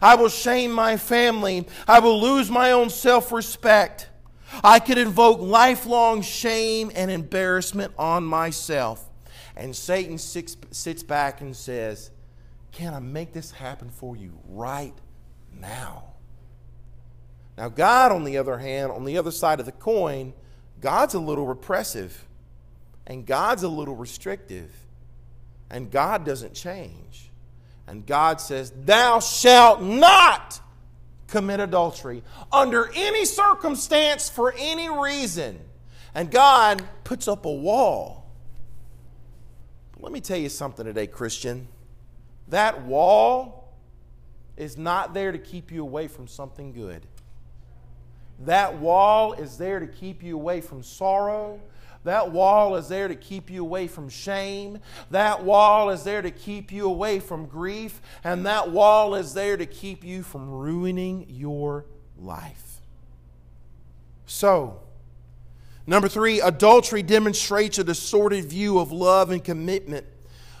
[0.00, 1.66] I will shame my family.
[1.88, 4.08] I will lose my own self respect.
[4.62, 9.08] I could invoke lifelong shame and embarrassment on myself.
[9.56, 12.10] And Satan sits, back and says,
[12.72, 14.94] Can I make this happen for you right
[15.60, 16.04] now?
[17.56, 20.32] Now, God, on the other hand, on the other side of the coin,
[20.80, 22.24] God's a little repressive
[23.06, 24.70] and God's a little restrictive
[25.70, 27.30] and God doesn't change.
[27.86, 30.60] And God says, Thou shalt not
[31.32, 32.22] commit adultery
[32.52, 35.58] under any circumstance for any reason.
[36.14, 38.30] And God puts up a wall.
[39.98, 41.68] Let me tell you something today, Christian.
[42.48, 43.72] That wall
[44.58, 47.06] is not there to keep you away from something good.
[48.40, 51.60] That wall is there to keep you away from sorrow.
[52.04, 54.80] That wall is there to keep you away from shame.
[55.10, 58.00] That wall is there to keep you away from grief.
[58.24, 61.86] And that wall is there to keep you from ruining your
[62.18, 62.80] life.
[64.26, 64.80] So,
[65.86, 70.06] number three, adultery demonstrates a distorted view of love and commitment.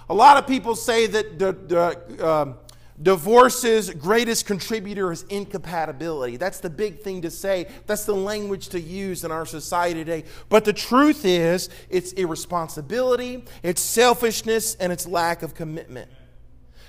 [0.08, 2.56] A lot of people say that the, the, um,
[3.02, 6.36] Divorce's greatest contributor is incompatibility.
[6.36, 7.66] That's the big thing to say.
[7.86, 10.24] That's the language to use in our society today.
[10.48, 16.10] But the truth is, it's irresponsibility, it's selfishness, and it's lack of commitment.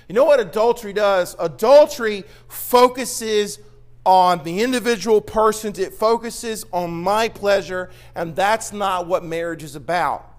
[0.08, 1.34] You know what adultery does?
[1.38, 3.58] Adultery focuses
[4.06, 9.74] on the individual persons, it focuses on my pleasure, and that's not what marriage is
[9.74, 10.30] about.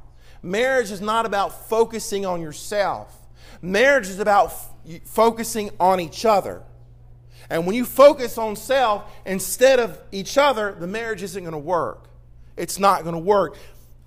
[0.44, 3.25] Marriage is not about focusing on yourself.
[3.66, 4.54] Marriage is about
[5.06, 6.62] focusing on each other.
[7.50, 11.58] And when you focus on self instead of each other, the marriage isn't going to
[11.58, 12.10] work.
[12.58, 13.58] It's not going to work.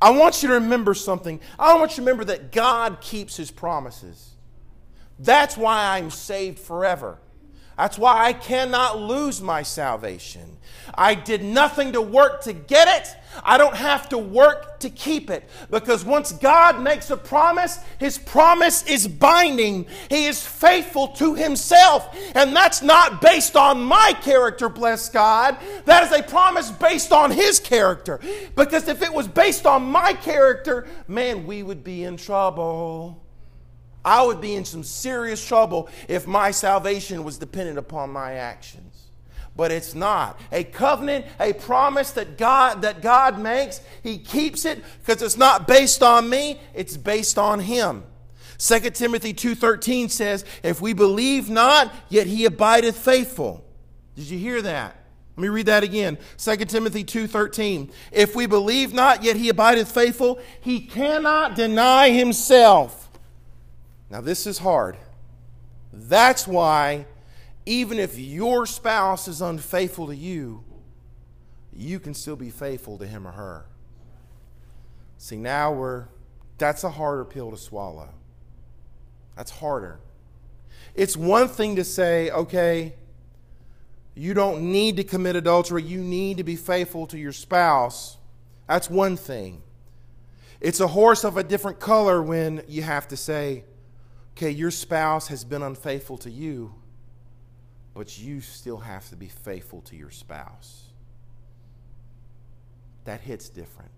[0.00, 1.40] I want you to remember something.
[1.58, 4.34] I want you to remember that God keeps his promises.
[5.18, 7.18] That's why I'm saved forever.
[7.78, 10.56] That's why I cannot lose my salvation.
[10.96, 13.14] I did nothing to work to get it.
[13.44, 15.48] I don't have to work to keep it.
[15.70, 19.86] Because once God makes a promise, His promise is binding.
[20.10, 22.16] He is faithful to Himself.
[22.34, 25.56] And that's not based on my character, bless God.
[25.84, 28.18] That is a promise based on His character.
[28.56, 33.22] Because if it was based on my character, man, we would be in trouble.
[34.04, 39.06] I would be in some serious trouble if my salvation was dependent upon my actions.
[39.56, 40.38] But it's not.
[40.52, 45.66] A covenant, a promise that God that God makes, he keeps it because it's not
[45.66, 48.04] based on me, it's based on him.
[48.58, 53.64] 2 Timothy 2:13 says, "If we believe not, yet he abideth faithful."
[54.14, 54.96] Did you hear that?
[55.36, 56.18] Let me read that again.
[56.36, 57.90] 2 Timothy 2:13.
[58.10, 63.07] If we believe not, yet he abideth faithful, he cannot deny himself.
[64.10, 64.96] Now, this is hard.
[65.92, 67.06] That's why,
[67.66, 70.64] even if your spouse is unfaithful to you,
[71.74, 73.66] you can still be faithful to him or her.
[75.18, 76.06] See, now we're,
[76.56, 78.08] that's a harder pill to swallow.
[79.36, 80.00] That's harder.
[80.94, 82.94] It's one thing to say, okay,
[84.14, 88.16] you don't need to commit adultery, you need to be faithful to your spouse.
[88.66, 89.62] That's one thing.
[90.60, 93.64] It's a horse of a different color when you have to say,
[94.38, 96.72] Okay, your spouse has been unfaithful to you,
[97.92, 100.84] but you still have to be faithful to your spouse.
[103.02, 103.90] That hits different.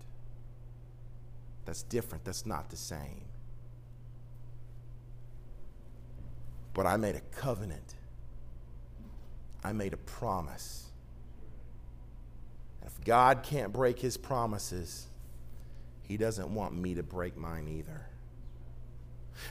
[1.65, 2.25] That's different.
[2.25, 3.21] That's not the same.
[6.73, 7.93] But I made a covenant.
[9.63, 10.87] I made a promise.
[12.83, 15.05] If God can't break his promises,
[16.01, 18.07] he doesn't want me to break mine either.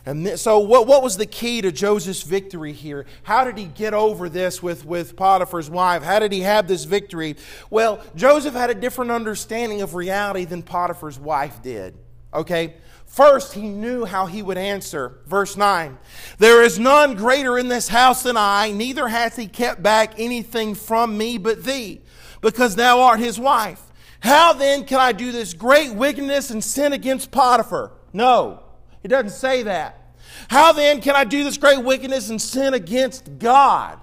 [0.06, 3.06] And th- so, what, what was the key to Joseph's victory here?
[3.22, 6.02] How did he get over this with, with Potiphar's wife?
[6.02, 7.36] How did he have this victory?
[7.68, 11.96] Well, Joseph had a different understanding of reality than Potiphar's wife did.
[12.32, 12.74] Okay?
[13.06, 15.18] First, he knew how he would answer.
[15.26, 15.98] Verse 9
[16.38, 20.76] There is none greater in this house than I, neither hath he kept back anything
[20.76, 22.02] from me but thee,
[22.40, 23.82] because thou art his wife.
[24.20, 27.90] How then can I do this great wickedness and sin against Potiphar?
[28.12, 28.62] No.
[29.02, 30.14] He doesn't say that.
[30.48, 33.98] How then can I do this great wickedness and sin against God?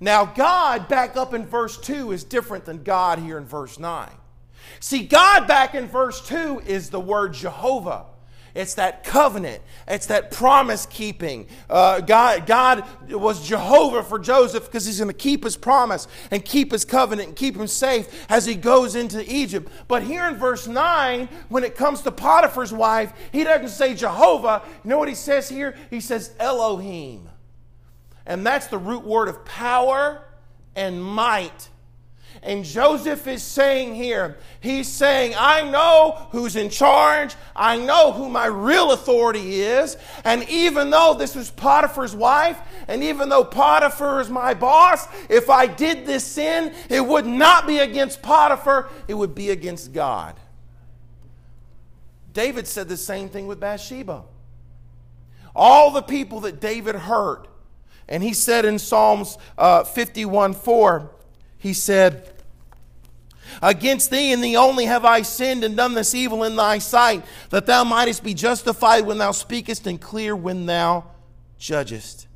[0.00, 4.10] Now, God back up in verse 2 is different than God here in verse 9.
[4.80, 8.04] See, God back in verse 2 is the word Jehovah.
[8.56, 9.62] It's that covenant.
[9.86, 11.46] It's that promise keeping.
[11.68, 16.42] Uh, God, God was Jehovah for Joseph because he's going to keep his promise and
[16.44, 19.70] keep his covenant and keep him safe as he goes into Egypt.
[19.88, 24.62] But here in verse 9, when it comes to Potiphar's wife, he doesn't say Jehovah.
[24.82, 25.76] You know what he says here?
[25.90, 27.28] He says Elohim.
[28.24, 30.24] And that's the root word of power
[30.74, 31.68] and might
[32.46, 37.34] And Joseph is saying here, he's saying, I know who's in charge.
[37.56, 39.96] I know who my real authority is.
[40.24, 45.50] And even though this was Potiphar's wife, and even though Potiphar is my boss, if
[45.50, 50.38] I did this sin, it would not be against Potiphar, it would be against God.
[52.32, 54.22] David said the same thing with Bathsheba.
[55.52, 57.48] All the people that David hurt,
[58.08, 61.10] and he said in Psalms uh, 51 4,
[61.58, 62.32] he said,
[63.62, 67.24] Against thee and thee only have I sinned and done this evil in thy sight,
[67.50, 71.04] that thou mightest be justified when thou speakest and clear when thou
[71.58, 72.26] judgest.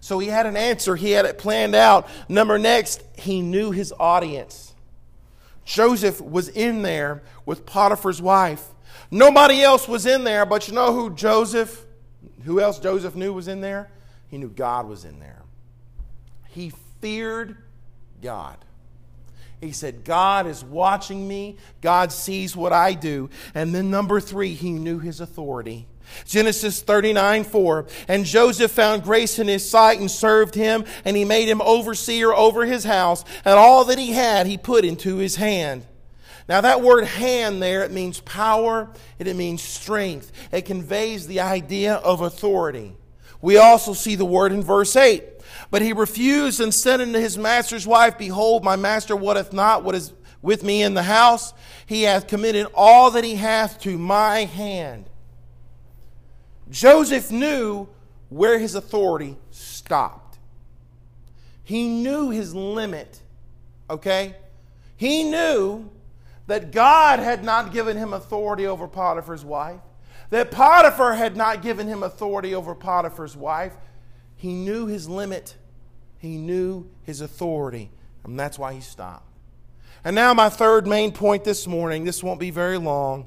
[0.00, 2.08] So he had an answer, he had it planned out.
[2.28, 4.74] Number next, he knew his audience.
[5.64, 8.66] Joseph was in there with Potiphar's wife.
[9.10, 11.86] Nobody else was in there, but you know who Joseph,
[12.44, 13.90] who else Joseph knew was in there?
[14.28, 15.42] He knew God was in there.
[16.48, 17.56] He feared
[18.22, 18.58] God.
[19.64, 21.56] He said, God is watching me.
[21.80, 23.30] God sees what I do.
[23.54, 25.86] And then, number three, he knew his authority.
[26.26, 27.86] Genesis 39 4.
[28.08, 32.32] And Joseph found grace in his sight and served him, and he made him overseer
[32.32, 35.86] over his house, and all that he had he put into his hand.
[36.46, 40.30] Now, that word hand there, it means power and it means strength.
[40.52, 42.94] It conveys the idea of authority.
[43.40, 45.24] We also see the word in verse 8.
[45.70, 49.94] But he refused and said unto his master's wife, Behold, my master wotteth not what
[49.94, 50.12] is
[50.42, 51.54] with me in the house.
[51.86, 55.08] He hath committed all that he hath to my hand.
[56.70, 57.88] Joseph knew
[58.28, 60.38] where his authority stopped.
[61.62, 63.20] He knew his limit,
[63.88, 64.36] okay?
[64.96, 65.90] He knew
[66.46, 69.80] that God had not given him authority over Potiphar's wife,
[70.30, 73.76] that Potiphar had not given him authority over Potiphar's wife.
[74.44, 75.56] He knew his limit
[76.24, 77.90] he knew his authority,
[78.24, 79.28] and that's why he stopped.
[80.04, 83.26] And now, my third main point this morning, this won't be very long,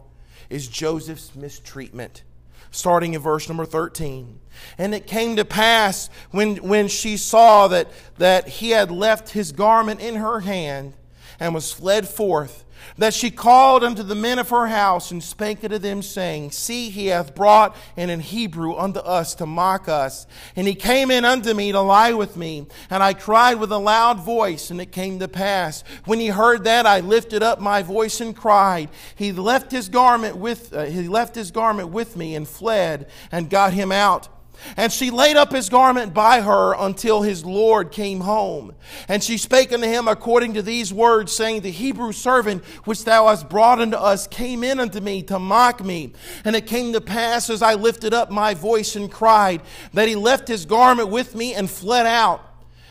[0.49, 2.24] is Joseph's mistreatment.
[2.72, 4.39] Starting in verse number 13.
[4.78, 7.88] And it came to pass when, when she saw that,
[8.18, 10.93] that he had left his garment in her hand
[11.40, 12.66] and was fled forth
[12.98, 16.90] that she called unto the men of her house and spake unto them, saying, See,
[16.90, 20.28] he hath brought in an Hebrew unto us to mock us.
[20.56, 22.68] And he came in unto me to lie with me.
[22.90, 25.84] And I cried with a loud voice, and it came to pass.
[26.06, 28.90] When he heard that, I lifted up my voice and cried.
[29.16, 33.50] He left his garment with, uh, he left his garment with me and fled and
[33.50, 34.30] got him out.
[34.76, 38.74] And she laid up his garment by her until his Lord came home.
[39.08, 43.28] And she spake unto him according to these words, saying, The Hebrew servant which thou
[43.28, 46.14] hast brought unto us came in unto me to mock me.
[46.43, 49.62] And it came to pass as I lifted up my voice and cried,
[49.93, 52.43] that he left his garment with me and fled out.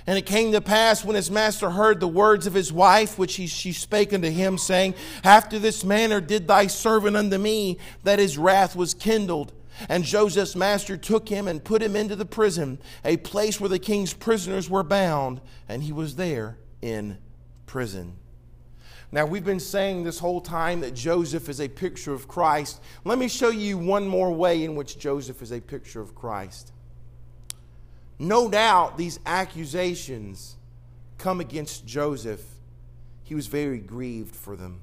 [0.06, 3.34] And it came to pass when his master heard the words of his wife, which
[3.34, 4.94] he, she spake unto him, saying,
[5.24, 9.52] After this manner did thy servant unto me, that his wrath was kindled.
[9.88, 13.78] And Joseph's master took him and put him into the prison, a place where the
[13.78, 17.18] king's prisoners were bound, and he was there in
[17.66, 18.16] prison.
[19.12, 22.82] Now, we've been saying this whole time that Joseph is a picture of Christ.
[23.04, 26.72] Let me show you one more way in which Joseph is a picture of Christ.
[28.18, 30.56] No doubt these accusations
[31.18, 32.42] come against Joseph.
[33.22, 34.80] He was very grieved for them.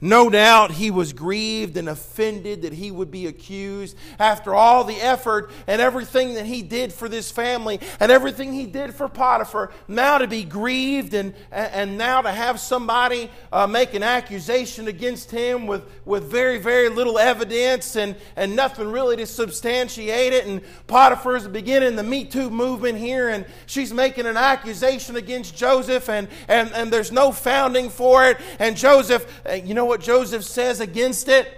[0.00, 4.96] No doubt he was grieved and offended that he would be accused after all the
[4.96, 9.72] effort and everything that he did for this family and everything he did for Potiphar.
[9.88, 15.30] Now to be grieved and, and now to have somebody uh, make an accusation against
[15.30, 20.46] him with, with very, very little evidence and, and nothing really to substantiate it.
[20.46, 26.08] And Potiphar's beginning the Me Too movement here and she's making an accusation against Joseph
[26.08, 28.38] and, and, and there's no founding for it.
[28.58, 31.48] And Joseph, uh, you know what Joseph says against it?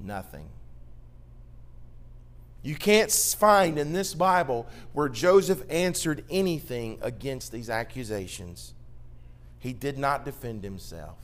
[0.00, 0.48] Nothing.
[2.62, 8.74] You can't find in this Bible where Joseph answered anything against these accusations.
[9.60, 11.18] He did not defend himself.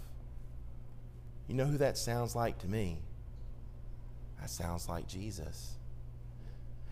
[1.48, 2.98] You know who that sounds like to me?
[4.40, 5.72] That sounds like Jesus.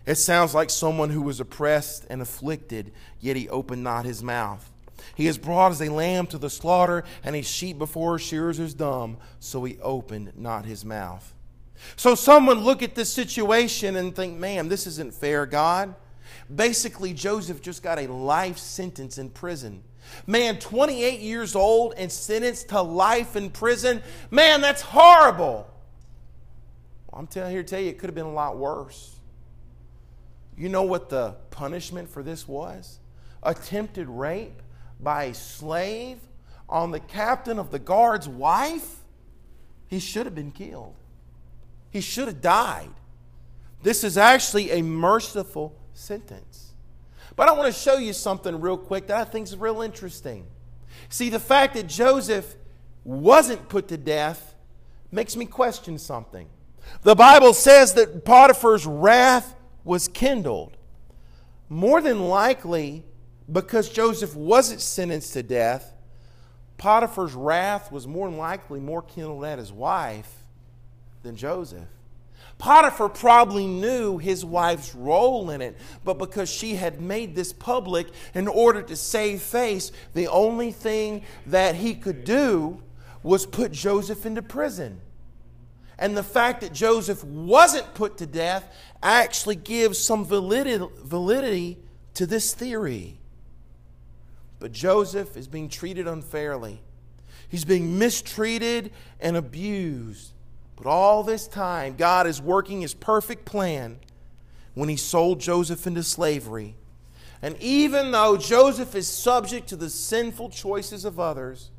[0.06, 4.71] It sounds like someone who was oppressed and afflicted, yet he opened not his mouth.
[5.14, 8.74] He is brought as a lamb to the slaughter, and a sheep before shears is
[8.74, 11.34] dumb, so he opened not his mouth.
[11.96, 15.94] So someone look at this situation and think, man, this isn't fair, God.
[16.54, 19.82] Basically, Joseph just got a life sentence in prison.
[20.26, 24.02] Man, 28 years old and sentenced to life in prison.
[24.30, 25.68] Man, that's horrible.
[27.12, 29.16] I'm telling here to tell you, it could have been a lot worse.
[30.56, 32.98] You know what the punishment for this was?
[33.42, 34.61] Attempted rape
[35.02, 36.18] by a slave
[36.68, 39.00] on the captain of the guard's wife,
[39.88, 40.94] he should have been killed.
[41.90, 42.90] He should have died.
[43.82, 46.72] This is actually a merciful sentence.
[47.36, 50.46] But I want to show you something real quick that I think is real interesting.
[51.08, 52.54] See, the fact that Joseph
[53.04, 54.54] wasn't put to death
[55.10, 56.48] makes me question something.
[57.02, 60.76] The Bible says that Potiphar's wrath was kindled.
[61.68, 63.04] More than likely,
[63.50, 65.92] because Joseph wasn't sentenced to death,
[66.78, 70.32] Potiphar's wrath was more than likely more kindled at his wife
[71.22, 71.88] than Joseph.
[72.58, 78.08] Potiphar probably knew his wife's role in it, but because she had made this public
[78.34, 82.80] in order to save face, the only thing that he could do
[83.22, 85.00] was put Joseph into prison.
[85.98, 88.72] And the fact that Joseph wasn't put to death
[89.02, 91.78] actually gives some validity
[92.14, 93.18] to this theory.
[94.62, 96.80] But Joseph is being treated unfairly.
[97.48, 100.34] He's being mistreated and abused.
[100.76, 103.98] But all this time, God is working his perfect plan
[104.74, 106.76] when he sold Joseph into slavery.
[107.42, 111.72] And even though Joseph is subject to the sinful choices of others,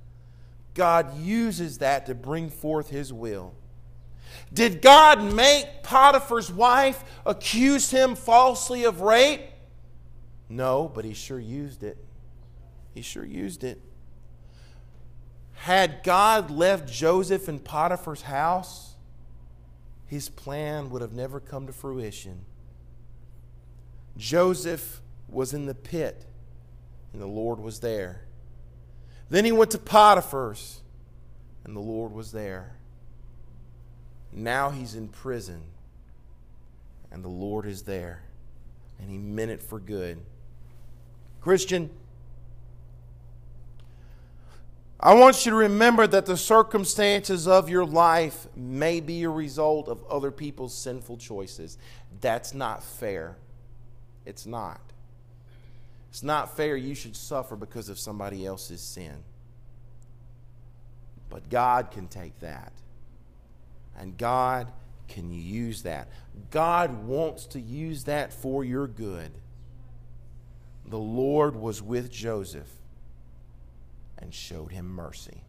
[0.73, 3.53] God uses that to bring forth his will.
[4.53, 9.39] Did God make Potiphar's wife accuse him falsely of rape?
[10.49, 11.97] No, but he sure used it.
[12.93, 13.81] He sure used it.
[15.53, 18.95] Had God left Joseph in Potiphar's house,
[20.05, 22.45] his plan would have never come to fruition.
[24.17, 26.25] Joseph was in the pit,
[27.13, 28.21] and the Lord was there.
[29.29, 30.81] Then he went to Potiphar's,
[31.63, 32.75] and the Lord was there.
[34.31, 35.63] Now he's in prison,
[37.11, 38.23] and the Lord is there,
[38.99, 40.19] and he meant it for good.
[41.41, 41.89] Christian,
[45.05, 49.89] I want you to remember that the circumstances of your life may be a result
[49.89, 51.77] of other people's sinful choices.
[52.21, 53.35] That's not fair.
[54.25, 54.79] It's not.
[56.09, 59.25] It's not fair you should suffer because of somebody else's sin.
[61.29, 62.71] But God can take that.
[63.99, 64.71] And God
[65.09, 66.07] can use that.
[66.49, 69.31] God wants to use that for your good.
[70.85, 72.69] The Lord was with Joseph
[74.23, 75.43] and showed him mercy.